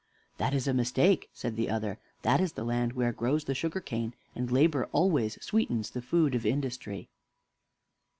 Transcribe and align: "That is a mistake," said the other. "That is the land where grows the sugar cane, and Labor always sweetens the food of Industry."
"That 0.37 0.55
is 0.55 0.67
a 0.67 0.73
mistake," 0.73 1.29
said 1.31 1.55
the 1.55 1.69
other. 1.69 1.99
"That 2.23 2.41
is 2.41 2.53
the 2.53 2.63
land 2.63 2.93
where 2.93 3.11
grows 3.13 3.43
the 3.43 3.53
sugar 3.53 3.79
cane, 3.79 4.15
and 4.35 4.49
Labor 4.49 4.89
always 4.91 5.37
sweetens 5.45 5.91
the 5.91 6.01
food 6.01 6.33
of 6.33 6.43
Industry." 6.43 7.07